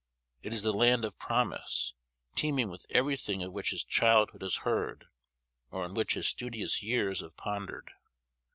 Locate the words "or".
5.69-5.83